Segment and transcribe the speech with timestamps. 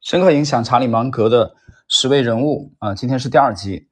[0.00, 1.54] 深刻影响查理芒格的
[1.86, 3.90] 十位人物啊，今天是第二集。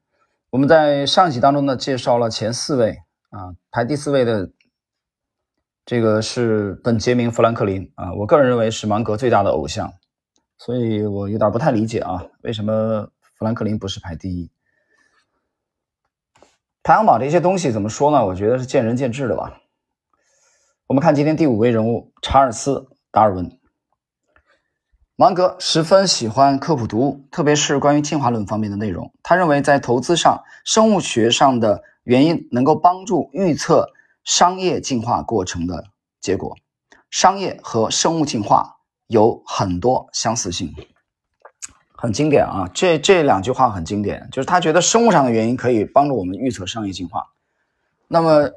[0.49, 2.97] 我们在上一集当中呢，介绍了前四位
[3.29, 4.49] 啊，排第四位的
[5.85, 9.93] 这个是本杰明·富兰克林啊，我个人认为是芒格最大的偶像，
[10.57, 14.49] 所以我有点不太理解啊，为什么富兰克林不是排第一？
[16.81, 18.25] 排行榜这些东西怎么说呢？
[18.25, 19.61] 我觉得是见仁见智的吧。
[20.87, 22.79] 我们看今天第五位人物查尔斯·
[23.11, 23.58] 达尔文。
[25.19, 29.11] 芒格十分喜欢科普读物，特别是关于进化论方面的内容。
[29.21, 33.89] 他认为，在投资上，生物学上的原因能够帮助预测
[34.23, 35.87] 商业进化过程的
[36.21, 36.55] 结果。
[37.11, 38.77] 商业和生物进化
[39.07, 40.73] 有很多相似性，
[41.91, 42.69] 很经典啊！
[42.73, 47.25] 这这两句话很经典，就是他觉得生物上的原因可以帮助我们预测商业进化。
[48.07, 48.51] 那么，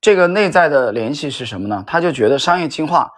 [0.00, 1.84] 这个内在的联系是什么呢？
[1.86, 3.12] 他就觉得商业进化。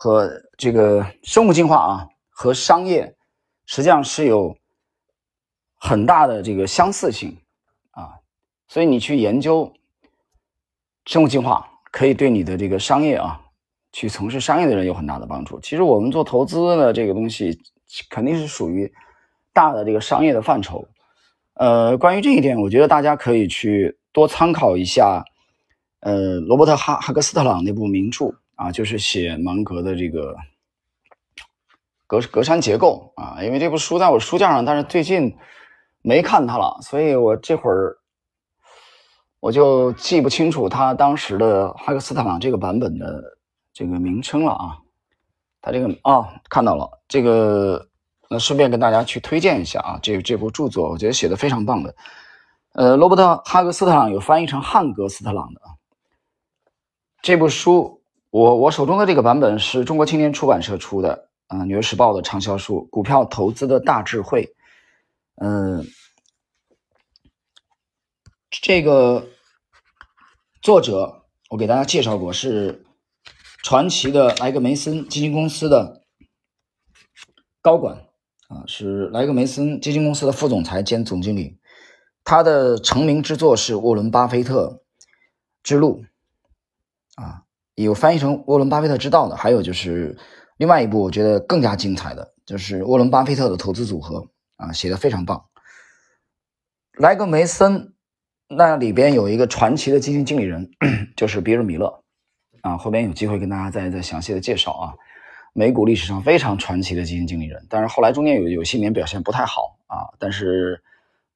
[0.00, 3.16] 和这个生物进化啊，和商业
[3.66, 4.56] 实际上是有
[5.74, 7.36] 很大的这个相似性
[7.90, 8.14] 啊，
[8.68, 9.72] 所以你去研究
[11.04, 13.40] 生物进化，可以对你的这个商业啊，
[13.90, 15.58] 去从事商业的人有很大的帮助。
[15.58, 17.58] 其实我们做投资的这个东西，
[18.08, 18.94] 肯定是属于
[19.52, 20.86] 大的这个商业的范畴。
[21.54, 25.24] 呃，关于这一点，我觉得大家可以去多参考一下，
[25.98, 28.32] 呃，罗伯特哈哈格斯特朗那部名著。
[28.58, 30.34] 啊，就是写芒格的这个
[32.08, 35.32] 格格栅结构啊，因为这部书在我书架上，但是最近
[36.02, 37.96] 没看它了，所以我这会儿
[39.38, 43.22] 我就记不清楚他当时的哈克斯特朗这个版本的
[43.72, 44.76] 这个名称了啊。
[45.60, 47.86] 他这个啊，看到了这个，
[48.28, 51.94] 那顺便跟大家去推荐一下啊，这这部著作，我觉得写的非常棒的。
[52.72, 55.70] 呃，罗伯特哈克斯特朗有翻译成汉格斯特朗的啊，
[57.22, 57.97] 这部书。
[58.30, 64.44] 我我手中的这个版本是中国青年出版社出的，啊，《纽约时报》的畅销书《股票投资的大智慧》。
[65.36, 65.86] 嗯，
[68.50, 69.28] 这个
[70.60, 72.84] 作者我给大家介绍过，是
[73.62, 76.02] 传奇的莱格梅森基金公司的
[77.62, 77.96] 高管，
[78.48, 81.58] 啊，是莱格梅森基金公司的副总裁兼总经理。
[82.24, 84.82] 他的成名之作是《沃伦·巴菲特
[85.62, 86.04] 之路》，
[87.24, 87.44] 啊。
[87.84, 90.16] 有翻译成《沃伦·巴菲特之道》的，还有就是
[90.56, 95.44] 另外一部我觉得更加精彩的，就是沃伦·巴菲特的投资组合啊，写的非常棒。
[96.98, 97.94] 莱格梅森
[98.48, 100.70] 那里边有一个传奇的基金经理人，
[101.16, 102.02] 就是比尔·米勒
[102.62, 104.94] 啊，后边有机会跟大家再再详细的介绍啊。
[105.52, 110.82] 美股历史上非常传奇的基金经理人，但是后来中间有有些年表现不太好啊，但是。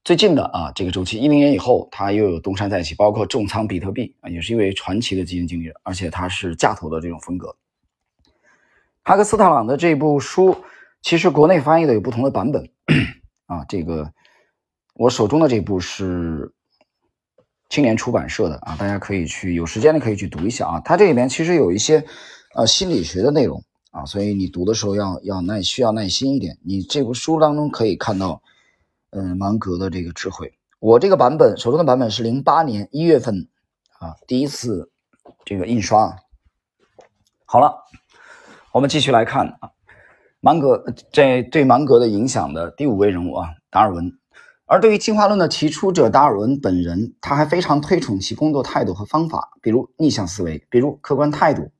[0.04, 7.54] 最近的啊，这个周期一零年以后，它又有东山再起，包括重仓比特币啊，也是一位传奇的基金经理人，而且他是价投的这种风格。
[9.04, 10.56] 哈克斯特朗的这部书，
[11.02, 12.68] 其实国内翻译的有不同的版本
[13.46, 13.64] 啊。
[13.68, 14.12] 这个
[14.94, 16.52] 我手中的这部是
[17.68, 20.80] 青年出版社的啊，大家可以去有时间的可以去读一下啊。
[20.84, 22.04] 它这里面其实有一些
[22.56, 26.58] 呃心理学的内容啊，所以你读的时候要要耐需要耐心一点。
[26.64, 28.42] 你这部书当中可以看到。
[29.14, 33.46] 嗯，芒格的这个智慧，我这个版本手中的版本是零八年一月份
[33.98, 34.90] 啊，第一次
[35.44, 36.16] 这个印刷。
[37.44, 37.84] 好了，
[38.72, 39.68] 我们继续来看啊，
[40.40, 44.10] 芒格这对芒格的影响的第五位人物啊，达尔文。
[44.64, 51.70] 而对于进化论的提出者达尔文本人，他还非常推崇其工作态度和方法，比如逆向思维，比如客观态度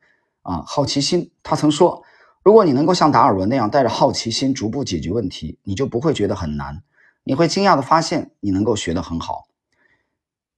[0.42, 1.32] 啊，好奇心。
[1.42, 2.02] 他曾说，
[2.44, 6.82] 如果你能够像达尔文那样带着好奇心逐步解决问题，你就不会觉得很难。
[7.24, 9.44] 你会惊讶的发现，你能够学得很好。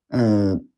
[0.08, 0.68] 嗯，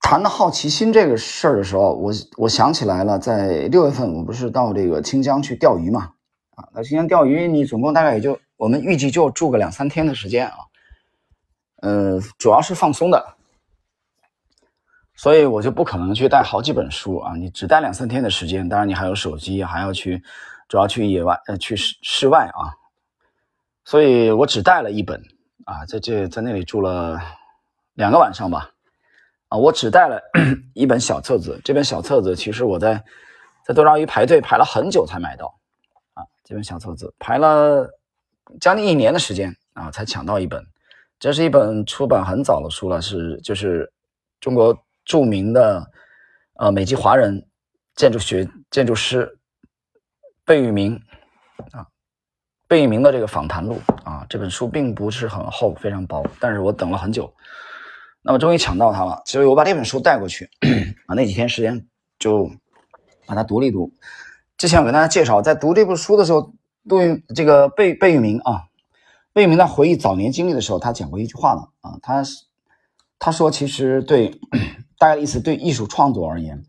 [0.00, 6.12] 谈到好奇心这个事儿的时候，我我想起来了，在六月份，我不是到这个清江去钓鱼嘛？
[6.56, 10.56] 啊，那清江钓鱼，你总共大概也就我们预计就住个两三天的时间啊。
[11.82, 13.36] 呃，主要是放松的，
[15.14, 17.36] 所以我就不可能去带好几本书啊。
[17.36, 20.22] 你只带两三天的时间，当然你还有手机，还要去，
[20.68, 22.74] 主要去野外呃去室室外啊。
[23.86, 25.22] 所以我只带了一本
[25.64, 27.20] 啊，在这在那里住了
[27.94, 28.72] 两个晚上吧，
[29.48, 30.20] 啊，我只带了
[30.74, 31.60] 一本小册子。
[31.64, 33.02] 这本小册子其实我在
[33.64, 35.46] 在多抓鱼排队排了很久才买到，
[36.14, 37.88] 啊，这本小册子排了
[38.60, 40.60] 将近一年的时间啊才抢到一本。
[41.20, 43.90] 这是一本出版很早的书了，是就是
[44.40, 45.88] 中国著名的
[46.54, 47.46] 呃美籍华人
[47.94, 49.38] 建筑学建筑师
[50.44, 51.00] 贝聿铭
[51.70, 51.86] 啊。
[52.68, 57.32] 贝聿铭的这个访谈录啊，这本书并不是很厚，非常薄，但是我等了很久，
[58.22, 59.22] 那么终于抢到它了。
[59.24, 60.50] 所以我把这本书带过去
[61.06, 61.86] 啊，那几天时间
[62.18, 62.50] 就
[63.24, 63.92] 把它读了一读。
[64.56, 66.52] 之前我跟大家介绍，在读这部书的时候，
[66.82, 68.64] 陆运这个贝贝聿铭啊，
[69.32, 72.24] 贝聿铭在回忆早年经历的时候，他讲过一句话呢啊，他
[73.18, 74.40] 他说其实对
[74.98, 76.64] 大概的意思，对艺术创作而言，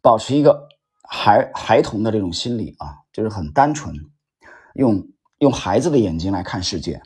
[0.00, 0.68] 保持一个
[1.02, 3.94] 孩孩童的这种心理啊，就是很单纯，
[4.74, 5.08] 用
[5.42, 7.02] 用孩子的眼睛来看世界。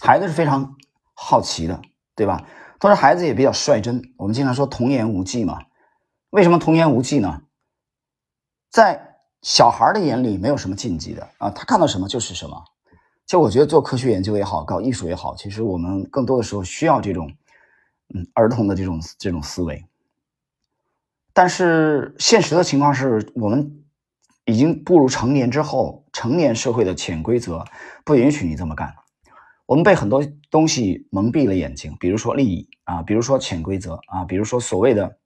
[0.00, 0.76] 孩子是非常
[1.12, 1.82] 好奇的，
[2.16, 2.46] 对吧？
[2.78, 4.14] 同时孩子也比较率真。
[4.16, 5.66] 我们经常说童言无忌嘛，
[6.30, 7.42] 为什么童言无忌呢？
[8.70, 12.64] 在小孩的眼里没有什么禁忌的啊，他看到什么就是什么。
[13.26, 17.30] 其实我觉得做科学研究也好，搞艺术也好，其实我们更多的时候需要这种，
[18.14, 19.84] 嗯，儿童的这种这种思维。
[21.34, 23.84] 但是现实的情况是我们
[24.50, 27.64] 已经步入成年之后，成年社会的潜规则
[28.04, 28.94] 不允许你这么干。
[29.66, 35.18] 我们被很多东西蒙蔽了眼睛，比如说利益啊，比如说潜规则啊，比如说所谓的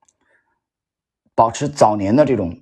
[1.35, 2.61] 保持早年的这种。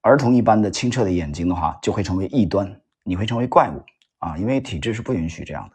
[0.00, 3.82] 儿童一般的清澈的眼睛的话，就会成为异端，你会成为怪物
[4.20, 4.38] 啊！
[4.38, 5.74] 因为体制是不允许这样的。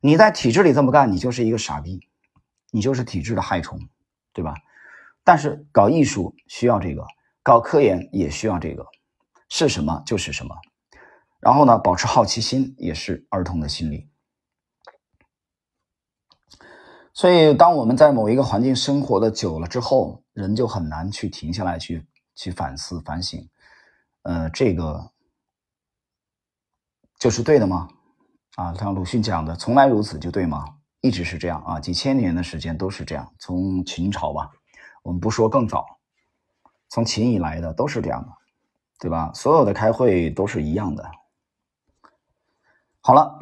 [0.00, 2.00] 你在体制里这么干，你就是一个傻逼，
[2.72, 3.78] 你就是体制的害虫，
[4.32, 4.54] 对吧？
[5.22, 7.06] 但是搞艺术需要这个，
[7.44, 8.84] 搞科研也需要这个，
[9.50, 10.56] 是什么就是什么。
[11.40, 14.08] 然后呢，保持好奇心也是儿童的心理。
[17.12, 23.50] 所以，当我们在某一个环境生活的久了之后，人就很难去停下来去去反思反省。
[24.22, 25.12] 呃，这个
[27.18, 27.88] 就是对的吗？
[28.56, 30.64] 啊，像鲁迅讲的，从来如此就对吗？
[31.00, 33.34] 一直是这样啊，几千年的时间都是这样。
[33.38, 34.50] 从秦朝吧，
[35.02, 35.84] 我们不说更早，
[36.90, 38.32] 从秦以来的都是这样的，
[39.00, 39.32] 对吧？
[39.34, 41.10] 所有的开会都是一样的。
[43.00, 43.38] 好了，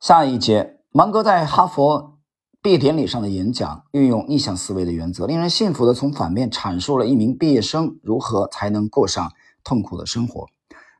[0.00, 2.14] 下一节，芒格在哈佛。
[2.62, 9.30] 毕业典礼上的演讲运用逆向思维的原则，令人信服的从反面阐述了一名毕业生如何才能过上
[9.62, 10.48] 痛苦的生活。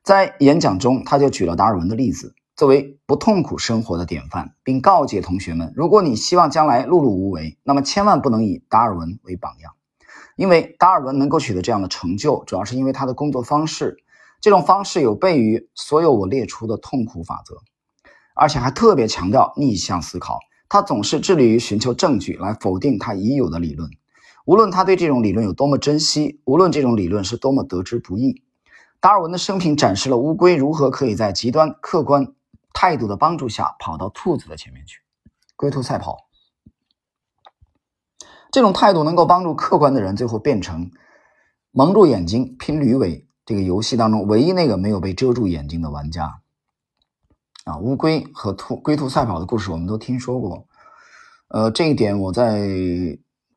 [0.01, 9.73] 在演讲中，他就举了达尔文的例子作为不痛苦生活的典范，并告诫同学们：如果你希望将来碌碌无为，那么千万不能以达尔文为榜样，
[10.37, 13.97] 因为达尔文能够取得这样的成就，主要是因为他的工作方式，
[14.39, 17.55] 这种方式有悖于所有我列出的痛苦法则，
[18.35, 20.39] 而且还特别强调逆向思考。
[20.69, 23.89] 他总是致力于寻求证据来否定他已有的理论，
[24.45, 28.43] 无论他对这种理论有多么珍惜，无论这种理论是多么得之不易。
[28.99, 32.33] 达尔文的生平展示了乌龟如何可以在极端客观
[32.73, 34.99] 态度的帮助下跑到兔子的前面去，
[35.55, 36.26] 龟兔赛跑。
[38.51, 40.91] 这种态度能够帮助客观的人最后变成
[41.71, 46.41] 蒙住眼睛拼驴尾这个游戏当中唯一那个没有被遮住眼睛的玩家。
[47.65, 50.65] 啊，乌龟和兔龟兔赛跑的故事我们都听说过，
[51.49, 52.65] 呃，这一点我在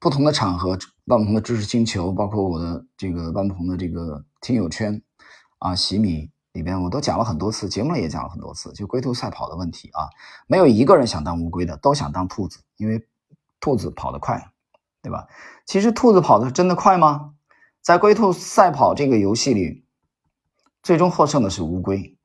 [0.01, 5.01] 不同的场合，万鹏的知识星球，包括我的这个万鹏的这个听友圈
[5.61, 10.09] 啊，喜米里边，我都讲了很多次，节目里也讲了很多次，就龟兔赛跑的问题啊，
[10.49, 13.07] 没有一个人想当乌龟的，都想当兔子，因为
[13.61, 14.50] 兔子跑得快，
[15.02, 15.29] 对吧？
[15.67, 17.35] 其实兔子跑的真的快吗？
[17.81, 19.87] 在龟兔赛跑这个游戏里，
[20.82, 22.19] 最终获胜的是乌龟。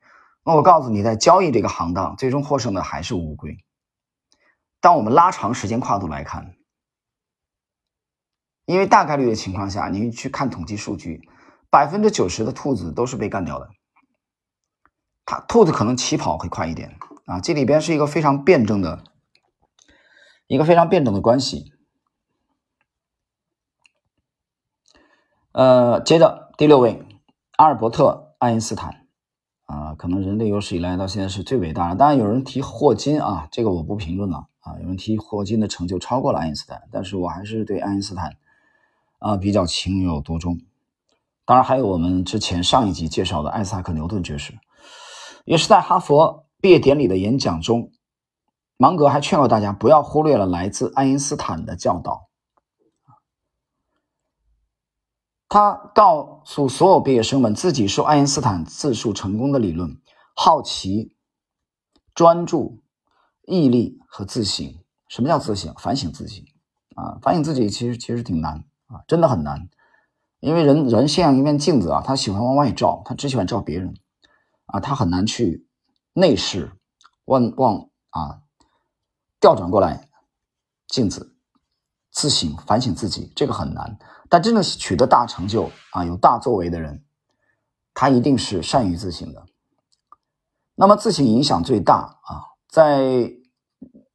[0.44, 3.58] 那我告诉你，在交易这个行当，最终获胜的还是乌龟。
[4.82, 6.56] 当我们拉长时间跨度来看，
[8.66, 11.28] 因为大概率的情况下，你去看统计数据，
[11.70, 13.70] 百分之九十的兔子都是被干掉的。
[15.26, 19.04] 它兔子可能起跑会快一点啊，这里边是一个非常辩证的，
[20.48, 21.74] 一个非常辩证的关系。
[25.56, 27.02] 呃，接着第六位，
[27.56, 28.10] 阿尔伯特·
[28.40, 29.06] 爱因斯坦。
[29.68, 31.96] 啊，可能人类有史以来到现在是最伟大的。
[31.96, 34.76] 当然有人提霍金啊，这个我不评论了啊。
[34.82, 38.36] 有人提霍金的成就超过了爱因斯坦，但是我还是对爱因斯坦
[39.20, 40.60] 啊比较情有独钟。
[41.46, 44.60] 当然还有我们之前上一集介绍的艾萨克·牛顿爵士，
[45.46, 47.92] 也是在哈佛毕业典礼的演讲中，
[48.76, 52.25] 芒格还劝告大家不要忽略了来自爱因斯坦的教导。
[55.56, 60.02] 他告诉所有毕业生们，自己受爱因斯坦自述成功的理论：
[60.36, 61.16] 好奇、
[62.14, 62.84] 专注、
[63.44, 64.76] 毅力和自省。
[65.08, 65.74] 什么叫自省？
[65.78, 66.44] 反省自己
[66.96, 67.18] 啊！
[67.22, 69.70] 反省自己其实其实挺难啊，真的很难。
[70.42, 73.94] 因为人人像一面镜子啊，他喜欢往外照，他只喜欢照别人
[74.66, 75.66] 啊，他很难去
[76.12, 76.74] 内视、
[77.24, 78.42] 望望啊，
[79.40, 80.10] 调转过来
[80.88, 81.35] 镜子
[82.16, 83.98] 自省、反省自己，这个很难。
[84.30, 87.04] 但真正取得大成就啊，有大作为的人，
[87.94, 89.44] 他一定是善于自省的。
[90.76, 93.32] 那么自省影响最大啊，在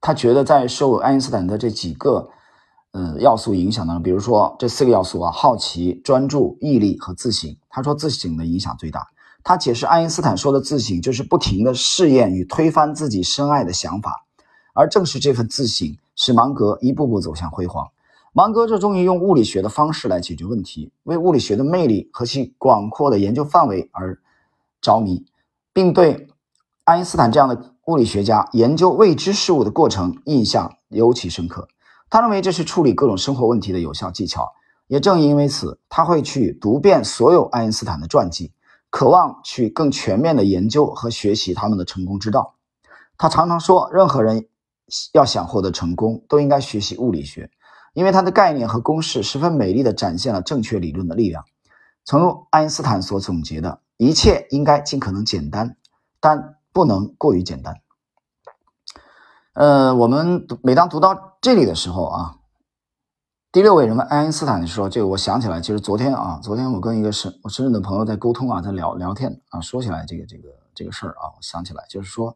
[0.01, 2.31] 他觉得在受爱因斯坦的这几个
[2.93, 7.55] 呃要素影响当中，比如说这四个要素啊，好奇、专注、毅力和自省。
[7.69, 9.07] 他说自省的影响最大。
[9.45, 14.27] 他解释爱因斯坦说的自省，就是不停的试验与推翻自己深爱的想法，
[14.75, 17.89] 而正是这份自省，使芒格一步步走向辉煌。
[18.35, 24.21] 芒格这终于用物理学的方式来解决问题，为物理学的魅力和其广阔的研究范围而
[24.83, 25.25] 着迷，
[25.73, 26.29] 并对
[26.85, 31.67] 爱因斯坦这样的物理学家研究未知事物的过程印象尤其深刻。
[32.11, 34.53] 他认为这是处理各种生活问题的有效技巧。
[34.89, 38.53] 也正因为此，他会去读遍所有爱因斯坦的传记，
[38.91, 42.57] 渴望去更全面的研究和学习他们的成功之道。
[43.17, 44.49] 他常常说，任何人
[45.13, 47.51] 要想获得成功，都应该学习物理学。
[47.93, 51.45] 因为它的概念和公式十分美丽地展现了正确理论的力量。
[52.05, 55.77] 从爱因斯坦所总结的，一切应该尽可能简单，
[56.21, 57.77] 但不能过于简单。
[59.55, 62.37] 呃，我们每当读到这里的时候啊，
[63.51, 72.35] 第六位人物爱因斯坦说：“这个我想起来，其实昨天啊，昨天我跟一个深我深圳的朋友在沟通啊，在聊聊天啊，说起来这个这个这个事儿啊，我想起来就是说，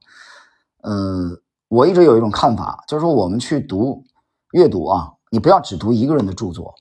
[0.83, 1.41] 呃，
[1.75, 4.05] 我一直有一种看法，就是说我们去读
[4.53, 6.73] 阅读啊。”你不要只读一个人的著作，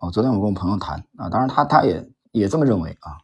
[0.00, 3.16] 哦，昨天我跟我朋友谈啊，当然他他也也这么认为啊，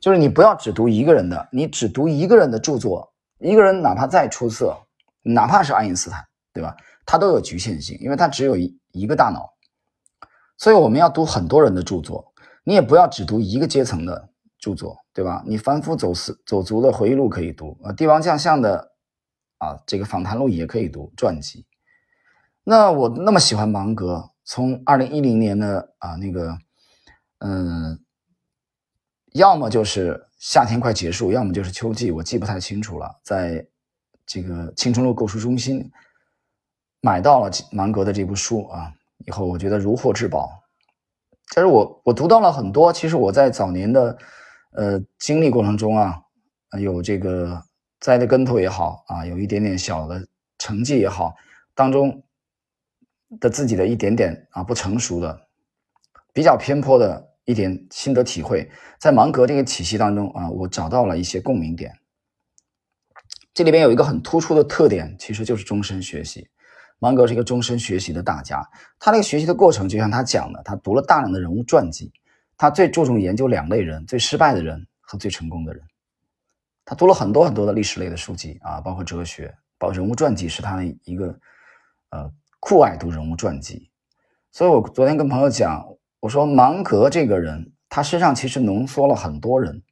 [0.00, 4.74] 就是你不要只读一个人的，你只读一个人的著作，一个人哪怕再出色，
[5.20, 6.74] 哪怕是爱因斯坦，对吧？
[7.04, 9.50] 他都有局限性，因为他只有一一个大脑，
[10.56, 12.32] 所以我们要读很多人的著作，
[12.64, 15.42] 你也不要只读一个阶层的著作，对吧？
[15.44, 18.92] 你凡夫走死走足的回忆录可以读啊，帝王将相的
[19.60, 21.64] 啊这个访谈录也可以读传记。
[22.64, 26.58] 那我那么喜欢芒格，从二零一零年的啊那个，
[27.38, 27.98] 嗯，
[29.32, 33.20] 要么就是夏天快结束，要么就是秋季，我记不太清楚了。
[33.22, 33.66] 在
[34.26, 35.90] 这个青春路购书中心
[37.00, 38.92] 买到了芒格的这部书啊，
[39.26, 40.62] 以后我觉得如获至宝。
[41.54, 44.16] 但是我我读到了很多，其实我在早年的
[44.72, 46.22] 呃经历过程中啊，
[46.78, 47.64] 有这个
[48.00, 50.26] 栽的跟头也好啊，有一点点小的
[50.58, 51.34] 成绩也好，
[51.74, 52.22] 当中。
[53.38, 55.46] 的自己的一点点啊不成熟的、
[56.32, 61.96] 比较偏颇的一点心得体会，在芒格这个体系当中啊，我找到了一些共鸣点。
[63.54, 66.48] 这里边有一个很突出的特点，其实就是终身学习。
[66.98, 72.12] 芒格是一个终身学习的大家，他那个学习的过程就像他讲的，他读了大量的人物传记，
[72.56, 75.84] 他最注重研究两类人：最失败的人和最成功的人。
[76.84, 81.38] 他读了很多很多的历史类的书籍啊，包括哲学，包括人物传记是他的一个
[82.10, 82.32] 呃。
[82.62, 83.90] 酷爱读人物传记，
[84.52, 85.82] 所以我昨天跟朋友讲，
[86.20, 89.82] 我说芒格这个人，他身上其实浓缩了很多人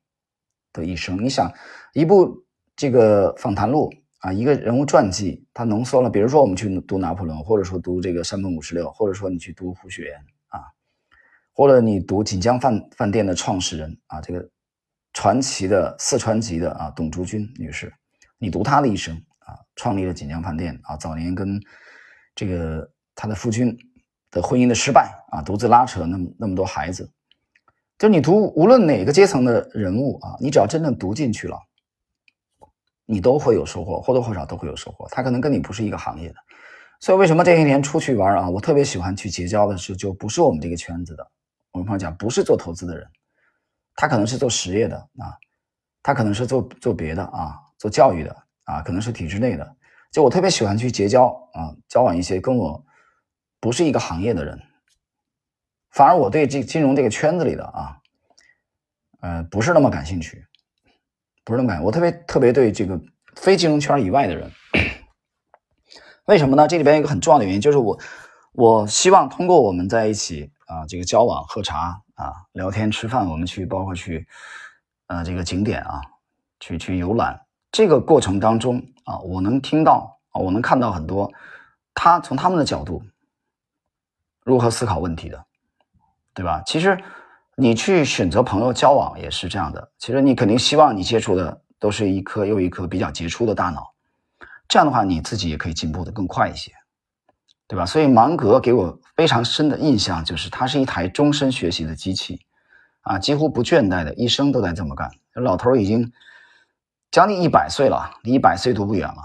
[0.70, 1.16] 的一生。
[1.24, 1.50] 你想，
[1.94, 2.44] 一部
[2.76, 10.14] 这个访谈录啊，一个人物传记，他浓缩了，比如说我们去读拿破仑，或者说读这个山本五十六，或者说你去读胡雪岩
[10.48, 10.60] 啊，
[11.54, 14.46] 或者你读锦江饭饭店的创始人啊，这个
[15.12, 17.92] 传奇的四川籍的啊董竹君女士，
[18.38, 21.60] 你读她的一生啊，创立了锦江饭店啊，早年跟
[22.34, 23.76] 这个他的夫君
[24.30, 27.10] 的婚姻的失败啊，独自拉扯那么那么多孩子，
[27.98, 31.58] 就你读无论哪个阶层的人物啊，你只要真正读进去了，
[33.06, 35.08] 你都会有收获，或多或少都会有收获。
[35.10, 36.36] 他可能跟你不是一个行业的，
[37.00, 41.26] 所以为什么这些年出去玩啊，我特别喜欢去结交的是就不是我们这个圈子的。
[41.72, 43.06] 我们朋友讲，不是做投资的人，
[44.00, 45.34] 他可能是做实业的啊，
[46.04, 49.76] 他可能是做做别的啊，做教育的啊，可能是体制内的。
[50.12, 52.86] 就我特别喜欢去结交啊，交往一些跟我
[53.58, 54.56] 不是一个行业的人，
[55.90, 57.98] 反而我对这金融这个圈子里的啊，
[59.20, 60.46] 呃，不是那么感兴趣，
[61.44, 61.82] 不是那么感。
[61.82, 63.00] 我特别特别对这个
[63.34, 64.48] 非金融圈以外的人，
[66.26, 66.68] 为什么呢？
[66.68, 67.98] 这里边有一个很重要的原因，就是我
[68.52, 74.26] 我希望通过我们在一起啊，这个交往、喝茶啊、聊天、吃饭，我们去包括去
[75.06, 76.02] 呃这个景点啊，
[76.58, 77.40] 去去游览。
[77.70, 81.32] 这个过程当中啊，我能听到，我能看到很多
[81.94, 83.00] 他从他们的角度
[84.42, 85.44] 如何思考问题的，
[86.34, 86.60] 对吧？
[86.66, 86.98] 其实
[87.54, 89.92] 你去选择朋友交往也是这样的。
[89.96, 93.94] 其实你肯定希望你接触的都是一颗又一颗比较杰出的大脑，
[94.66, 96.72] 这样的话你自己也可以进步的更快一些，
[97.68, 97.86] 对吧？
[97.86, 102.40] 所以芒格给我非常深的印象就是他是一台终身学习的机器
[103.02, 105.10] 啊，几乎不倦怠的，一生都在这么干。
[105.34, 106.12] 老头已经。
[107.10, 109.16] 将近一百岁了，离一百岁都不远了。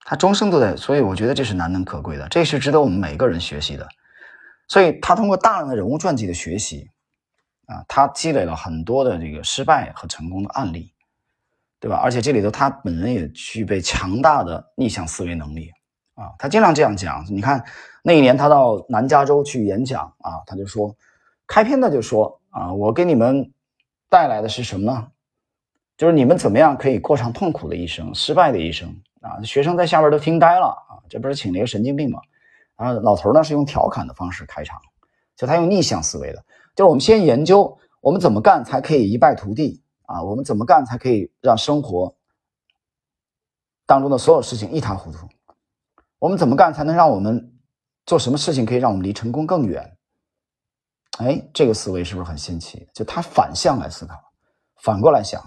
[0.00, 3.88] 他终生都在，所以我觉得这是难能可贵的，这是值得我们每个人学习的。
[4.68, 6.90] 所以他通过大量的人物传记的学习，
[7.64, 10.92] 啊，他积累了很多的这个失败和成功的案例，
[11.80, 11.96] 对吧？
[11.96, 15.70] 而且这里头他本人也具备强大的逆向思维能力
[16.14, 16.32] 啊。
[16.38, 17.64] 他经常这样讲，你看
[18.02, 20.94] 那一年他到南加州去演讲啊，他就说，
[21.46, 23.52] 开篇他就说啊，我给你们。
[24.12, 25.08] 带来的是什么呢？
[25.96, 29.40] 就是你们怎么样可以过上痛苦的一生、失败的一生啊？
[29.42, 31.00] 学生在下边都听呆了啊！
[31.08, 32.20] 这不是请了一个神经病吗？
[32.76, 34.78] 啊，老头呢是用调侃的方式开场，
[35.34, 36.44] 就他用逆向思维的，
[36.76, 40.22] 就是我们先研究我们怎么干才可以一败涂地啊？
[40.22, 42.14] 我们怎么干才可以让生活
[43.86, 45.26] 当中的所有事情一塌糊涂？
[46.22, 47.52] 我们怎么干才能让我们
[48.06, 49.96] 做什么事情可以让我们离成功更远？
[51.18, 52.88] 哎，这个思维是不是很新奇？
[52.94, 54.14] 就他反向来思考，
[54.76, 55.42] 反过来想，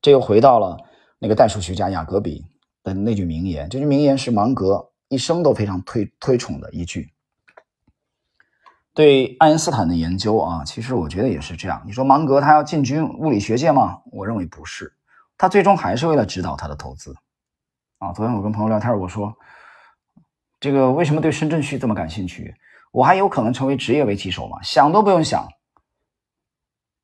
[0.00, 0.78] 这又回到了
[1.18, 2.46] 那个代数学家雅各比
[2.84, 3.68] 的那句名言。
[3.68, 7.12] 这句名言是芒格一生都非常推推崇的一句。
[8.94, 11.82] 对爱因斯坦的研究啊，其实我觉得也是这样。
[11.84, 14.02] 你说芒格他要进军物理学界吗？
[14.12, 14.94] 我认为不是，
[15.36, 17.12] 他最终还是为了指导他的投资。
[17.98, 19.36] 啊，昨天我跟朋友聊天，我说
[20.62, 22.54] 这个为什么对深圳旭这么感兴趣？
[22.92, 24.62] 我还有可能成为职业围棋手吗？
[24.62, 25.48] 想都不用想。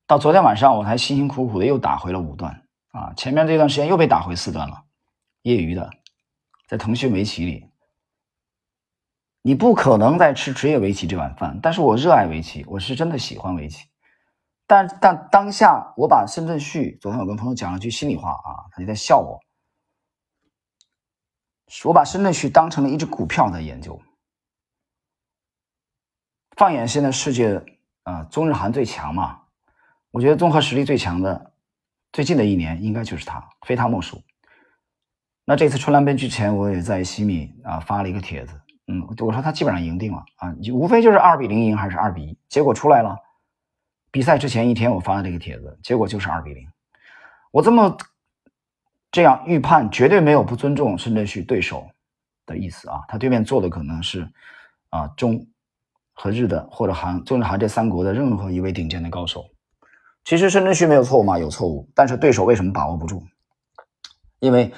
[0.07, 3.11] 到昨天晚上，我才辛辛苦苦的又打回了五段啊！
[3.17, 4.85] 前面这段时间又被打回四段了，
[5.41, 5.89] 业余的，
[6.69, 7.69] 在腾讯围棋里，
[9.41, 11.59] 你不可能在吃职业围棋这碗饭。
[11.61, 13.87] 但是我热爱围棋，我是真的喜欢围棋。
[14.65, 19.37] 但但当下，我把深圳旭昨天我跟朋友讲了句心里话啊，他就在笑我。
[21.85, 24.01] 我把深圳旭当成了一只股票在研究。
[26.57, 27.63] 放眼现在世界，
[28.03, 29.41] 啊，中日韩最强嘛？
[30.11, 31.53] 我觉得综合实力最强的，
[32.11, 34.21] 最近的一年应该就是他，非他莫属。
[35.45, 38.53] 那这次春兰杯之前，我也在西米啊发了一个帖子，
[38.87, 43.17] 嗯，我说他基本上赢定了啊，无非就是二比零赢还是二比一，结果出来了。
[44.11, 46.67] 比赛之前一天我发的这个帖子，结果就是二比零。
[47.51, 47.95] 我这么
[49.11, 51.89] 这样预判，绝对没有不尊重深圳旭对手
[52.45, 54.27] 的意思啊，他对面做的可能是
[54.89, 55.47] 啊中。
[56.21, 59.45] 和日的或者韩中日韩这三国的任何一位顶尖的高手，
[60.25, 61.39] 其实深圳旭没有错误吗？
[61.39, 63.23] 有错误，但是对手为什么把握不住？
[64.39, 64.73] 因为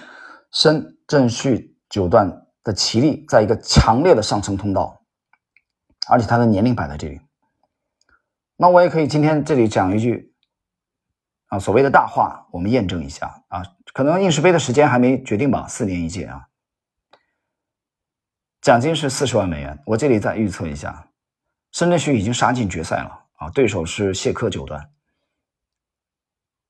[0.52, 5.02] 深圳旭九段的棋力在一个强烈的上升通道，
[6.08, 7.20] 而且他的年龄摆在这里。
[8.56, 10.31] 那我也可以今天这里讲一句
[11.52, 13.62] 啊，所谓的大话，我们验证一下啊，
[13.94, 16.48] 可能应试杯的时间还没决定吧，四年一届啊，
[18.62, 21.10] 奖金是四十万美元，我这里再预测一下。
[21.74, 23.50] 深圳旭已经杀进决赛了啊！
[23.50, 24.90] 对手是谢科九段。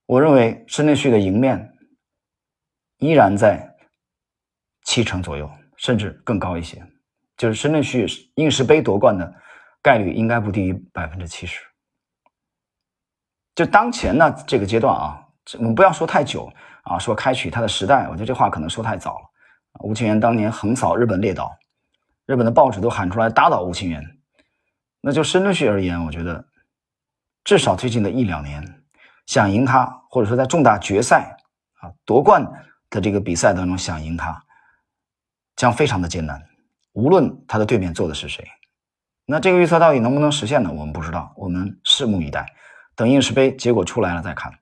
[0.08, 1.78] 我认为深圳旭的赢面
[2.98, 3.76] 依然在
[4.84, 6.84] 七成左右，甚至更高一些。
[7.38, 9.32] 就是深圳旭应试杯夺冠的
[9.84, 11.62] 概率应该不低于百分之七十。
[13.56, 15.22] 就当前呢这个阶段啊，
[15.58, 16.52] 我们不要说太久
[16.84, 19.26] 啊，说开启他的时代，我觉得这话可能说太早了。
[19.80, 21.52] 吴清源当年横扫日本列岛，
[22.26, 24.04] 日本的报纸都喊出来打倒吴清源。
[25.02, 26.46] 那就深圳旭而言，我觉得
[27.44, 28.64] 至少最近的一两年，
[29.26, 31.38] 想赢他，或者说在重大决赛
[31.80, 32.46] 啊夺冠
[32.90, 34.44] 的这个比赛当中想赢他，
[35.56, 36.42] 将非常的艰难。
[36.94, 38.46] 无论他的对面坐的是谁，
[39.26, 40.70] 那这个预测到底能不能实现呢？
[40.72, 42.46] 我们不知道，我们拭目以待，
[43.02, 44.60] 等应试杯结果出来了再看。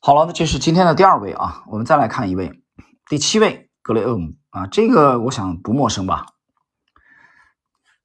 [0.00, 2.64] 好了，那这是今天的第二位啊，我们再来看一位，
[3.08, 6.26] 第七位格雷厄姆啊，这个我想不陌生吧。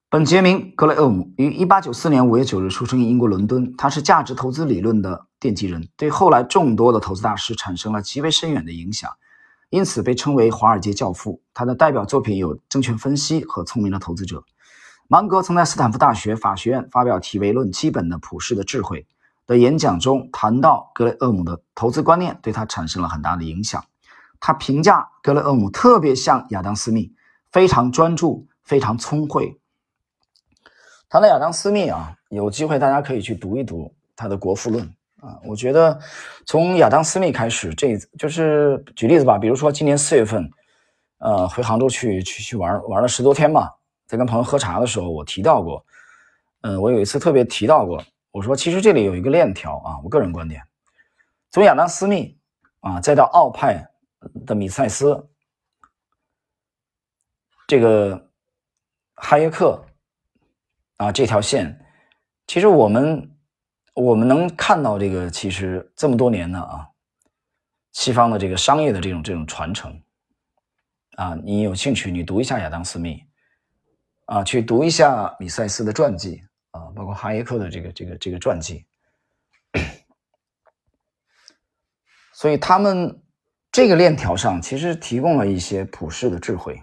[0.08, 9.10] 本杰明·格雷厄姆于1894年5月9日出生于英国伦敦，他是价值投资理论的奠基人，对后来众多的投资大师产生了极为深远的影响，
[9.72, 11.42] 因此被称为华尔街教父。
[11.56, 14.38] 他的代表作品有《证券分析》和《聪明的投资者》。
[15.12, 19.02] 芒格曾在斯坦福大学法学院发表题为《论基本的普世的智慧》
[19.45, 23.84] 的演讲中谈到格雷厄姆的投资观念对他产生了很大的影响。
[24.39, 27.13] 他评价格雷厄姆特别像亚当·斯密，
[27.52, 29.60] 非常专注，非常聪慧。
[31.10, 34.86] 谈到亚当·斯密啊，有机会大家可以去读一读他的《国富论》
[35.28, 35.38] 啊。
[35.43, 36.00] 我觉得
[36.45, 39.38] 从亚当·斯密开始，这就是举例子吧。
[39.38, 40.50] 比如说今年四月份，
[41.17, 43.76] 呃，回杭州去去去玩玩了十多天吧，
[44.12, 45.86] 在跟朋友喝茶的时候，我提到过，
[46.63, 50.62] 嗯，我有一次特别提到过，我说其实这里有一个链条啊，我个人观点，
[51.50, 52.38] 从亚当·斯密
[52.82, 53.89] 啊，再到奥派
[54.45, 55.30] 的米塞斯，
[57.65, 58.30] 这个
[59.15, 59.82] 哈耶克。
[60.97, 61.84] 啊，这条线，
[62.45, 63.36] 其实我们
[63.95, 66.88] 我们能看到这个，其实这么多年呢啊，
[67.91, 70.00] 西方的这个商业的这种这种传承
[71.15, 73.24] 啊，你有兴趣，你读一下亚当斯密
[74.32, 76.41] 啊，去读一下米塞斯的传记
[76.72, 78.86] 啊，包括哈耶克的这个这个这个传记，
[82.32, 83.22] 所以他们
[83.74, 86.82] 这个链条上其实提供了一些普世的智慧，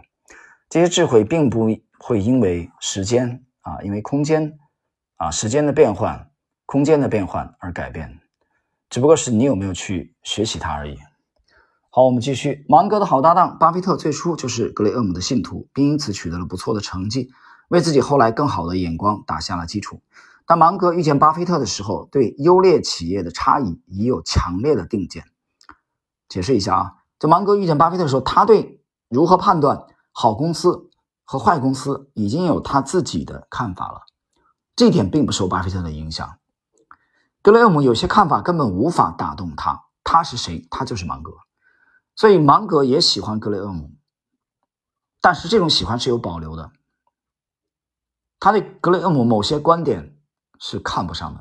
[0.69, 3.43] 这些智慧并不会因为时间。
[3.63, 4.59] 啊，因为空间，
[5.17, 6.31] 啊，时间的变换，
[6.65, 8.19] 空间的变换而改变，
[8.89, 10.99] 只不过是你有没有去学习它而已。
[11.91, 12.67] 好，我们继续。
[12.69, 17.31] 芒格的好搭档巴菲特最初就是格雷厄姆的信徒，并因此取得了不错的成绩，
[17.69, 20.03] 为自己后来更好的眼光打下了基础。
[20.47, 25.25] 当芒格遇见巴菲特的时候，对优劣企业的差异已有强烈的定见。
[26.29, 30.91] 解释一下啊，在芒格遇见巴菲特的时候，他对如何判断好公司
[31.25, 34.03] 和坏公司已经有他自己的看法了。
[34.77, 36.37] 这一点并不受巴菲特的影响。
[37.41, 39.85] 格雷厄姆有些看法根本无法打动他。
[40.05, 40.67] 他是谁？
[40.71, 41.33] 他就是芒格。
[42.19, 43.93] 所以芒格也喜欢格雷厄姆，
[45.21, 46.73] 但是这种喜欢是有保留的。
[48.41, 50.19] 他对格雷厄姆某些观点
[50.59, 51.41] 是看不上的。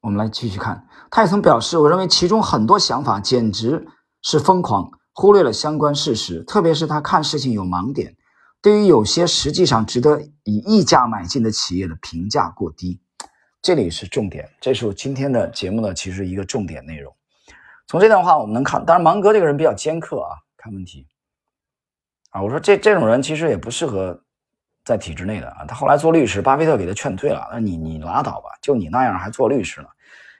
[0.00, 3.86] 我们来继续看，他也曾表示：“我认为其中很多想法简直
[4.22, 8.16] 是疯狂，忽略了相关事实，特别是他看事情有盲点，
[8.60, 13.00] 对于有些实际上值得以溢价买进的企业的评价过低。”
[13.62, 17.14] 这里是重点，这是我今天的节目呢，其实一个重点内容。
[17.86, 21.06] 从这段话我们能看，当然芒格这个人比较尖刻啊，看问题
[22.30, 24.18] 啊，我说这这种人其实也不适合
[24.84, 25.64] 在体制内的啊。
[25.66, 29.88] 他后来做律师，巴菲特给他劝退了，那你你拉倒吧，就你那样还做律师呢，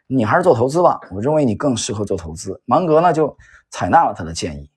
[0.07, 2.61] 你还是做投资吧，我认为你更适合做投资。
[2.64, 3.37] 芒格呢就
[3.70, 4.70] 采纳了他的建议，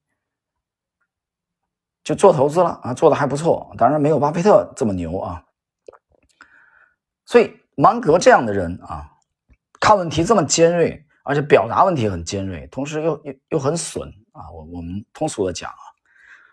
[2.04, 5.42] 就做投资了啊，做的还不错，当然没有巴菲特这么牛啊。
[7.26, 9.10] 所以芒格这样的人啊，
[9.80, 11.07] 看问题这么尖锐。
[11.28, 14.50] 而且表达问题很尖锐，同时又又又很损啊！
[14.50, 15.84] 我我们通俗的讲啊，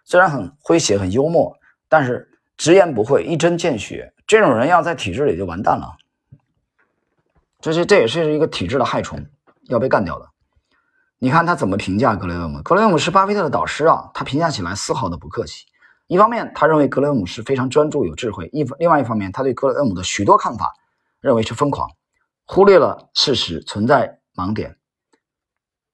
[0.05, 1.57] 虽然很诙谐、很幽默，
[1.89, 5.97] 但是直言不讳、一针见血，这种人要在体制里就完蛋了。
[7.61, 9.25] 这是这也是一个体制的害虫，
[9.69, 10.29] 要被干掉的。
[11.19, 12.61] 你看他怎么评价格雷厄姆？
[12.63, 15.67] 格雷厄姆是巴菲特的导师啊，他评价起来丝毫的不客气。
[16.09, 20.75] 一方面，他认为格雷厄姆是非常专注、有智慧；一另外一方面，他对格雷厄姆的许多看法
[21.21, 21.89] 认为是疯狂，
[22.45, 24.19] 忽略了事实存在。
[24.35, 24.77] 盲点，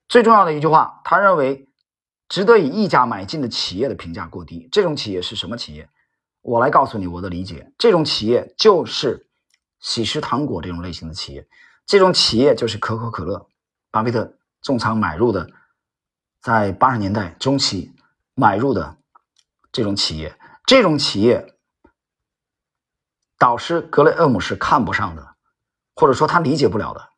[0.08, 1.68] 最重要的一句话，他认为
[2.28, 4.68] 值得以溢价买进的企业的评价过低。
[4.72, 5.88] 这种企业是什么企业？
[6.42, 7.72] 我来告诉你我的理解。
[7.76, 9.26] 这种企业就是
[9.78, 11.46] 喜事糖果这种类型的企业，
[11.84, 13.46] 这种企业就是可口可乐，
[13.90, 15.50] 巴菲特重仓买入的，
[16.40, 17.92] 在八十年代中期
[18.34, 18.96] 买入的
[19.70, 20.34] 这种企业。
[20.66, 21.54] 这种企业，
[23.36, 25.34] 导师格雷厄姆是看不上的，
[25.96, 27.09] 或者说他理解不了的。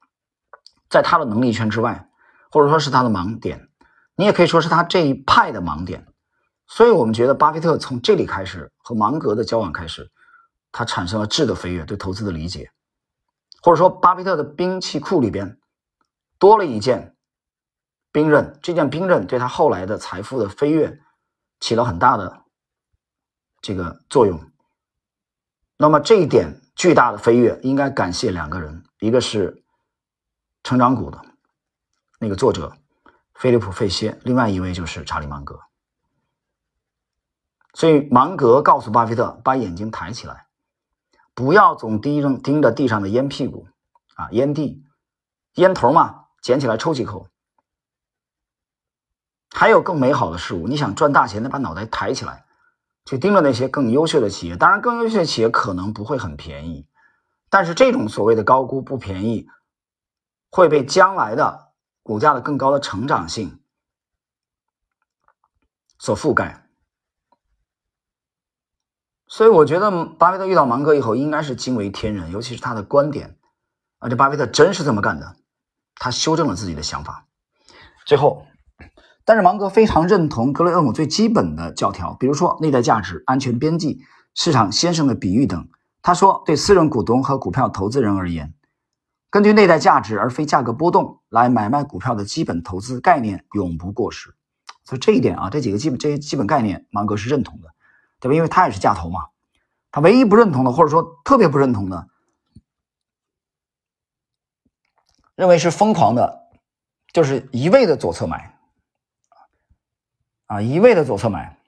[0.92, 2.06] 在他的能力圈之外，
[2.50, 3.70] 或者说是他的盲点，
[4.14, 6.06] 你也可以说是他这一派的盲点。
[6.66, 10.10] 所以，我们觉得巴菲特从这里开始和芒格的交往开始，
[10.70, 12.70] 他产生了质的飞跃，对投资的理解，
[13.62, 15.58] 或者说巴菲特的兵器库里边
[16.38, 17.16] 多了一件
[18.12, 21.00] 兵刃，这件兵刃对他后来的财富的飞跃
[21.58, 22.42] 起了很大的
[23.62, 24.38] 这个作用。
[25.78, 29.61] 那么，这一点巨大的飞跃应该感谢两个人，一个是。
[30.62, 31.20] 成长股的
[32.18, 32.76] 那个作者
[33.34, 35.58] 菲利普·费歇，另外一位就是查理·芒格。
[37.74, 40.46] 所以芒格告诉巴菲特，把眼睛抬起来，
[41.34, 43.66] 不要总盯着盯着地上的烟屁股
[44.14, 44.84] 啊，烟蒂、
[45.54, 47.28] 烟头嘛，捡起来抽几口。
[49.50, 52.44] 还有更美好的事物，你想赚大钱，得把脑袋抬起来，
[53.04, 54.56] 去盯着那些更优秀的企业。
[54.56, 56.86] 当然，更优秀的企业可能不会很便宜，
[57.50, 59.48] 但是这种所谓的高估不便宜。
[60.52, 63.58] 会被将来的股价的更高的成长性
[65.98, 66.68] 所覆盖，
[69.26, 73.38] 所以我觉得巴菲特遇到芒格以后应该是惊为天人，尤其是他的观点，
[73.98, 75.36] 而且巴菲特真是这么干的，
[75.94, 77.26] 他修正了自己的想法。
[78.04, 78.46] 最后，
[79.24, 84.02] 但是芒格非常认同格雷厄姆最基本的教条，比如说内在价值、安全边际、
[84.34, 85.66] 市场先生的比喻等。
[86.02, 88.52] 他说，对私人股东和股票投资人而言。
[89.32, 94.36] 根据内在价值而非价格波动来买卖股票的基本投资概念永不过时，
[94.84, 97.68] 所以这一点啊，这几个基本这些基本概念，芒格是认同的，
[98.20, 98.34] 对吧？
[98.34, 99.28] 因为他也是价投嘛。
[99.90, 102.08] 他唯一不认同的，或者说特别不认同的，
[105.34, 106.50] 认为是疯狂的，
[107.14, 108.54] 就是一味的左侧买，
[110.44, 111.58] 啊，一味的左侧买，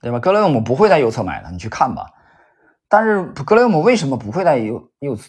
[0.00, 0.20] 对吧？
[0.20, 2.12] 格雷厄姆不会在右侧买的，你去看吧。
[2.86, 5.28] 但是格雷厄姆为什么不会在右右侧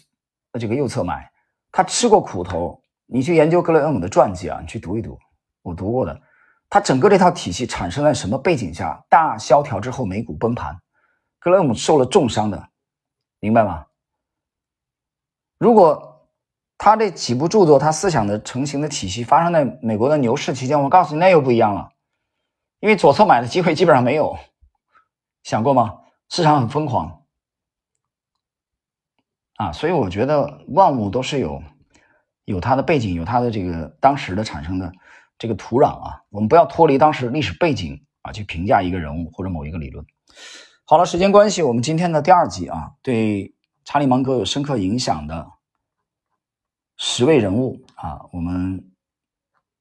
[0.58, 1.30] 这个右侧买，
[1.70, 2.80] 他吃过苦头。
[3.06, 5.18] 你去研究格雷厄姆的传记啊，你去读一读，
[5.62, 6.20] 我读过的。
[6.68, 9.02] 他整个这套体系产生在什么背景下？
[9.08, 10.78] 大萧条之后，美股崩盘，
[11.38, 12.68] 格雷厄姆受了重伤的，
[13.40, 13.86] 明白吗？
[15.56, 16.28] 如果
[16.76, 21.90] 他这几部著作，他思想的成型的体系发生在美国的牛市期间，我告诉你，那又不一样了，
[22.80, 24.36] 因为左侧买的机会基本上没有。
[25.44, 26.00] 想过吗？
[26.28, 27.17] 市场很疯狂。
[29.58, 31.60] 啊，所以我觉得万物都是有
[32.44, 34.92] 有它的背景，有它的这个当时的产生的
[35.36, 36.22] 这个土壤啊。
[36.30, 40.06] 我们不要脱离当时历史背景啊去评价一个人物或者某一个理论。
[40.84, 43.52] 好了，时间关系，我们今天的第二集啊，对
[43.84, 45.48] 查理芒格有深刻影响的
[46.96, 48.92] 十位人物啊，我们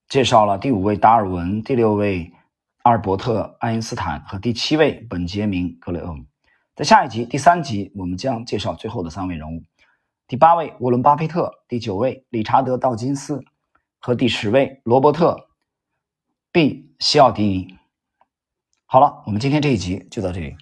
[0.10, 2.34] 介绍了第五位达尔文，第六位
[2.82, 6.26] 阿尔伯特爱因斯坦和第七位本杰明格雷厄姆。
[6.78, 9.64] 在下一集第三集，我们将介绍最后的三位人物：
[10.28, 13.44] 第八位沃伦巴菲特，第九位理查德道金斯
[13.98, 15.50] 和第十位罗伯特
[16.54, 17.76] ·B· 西奥迪尼。
[18.86, 20.56] 好了，我们今天这一集就到这里。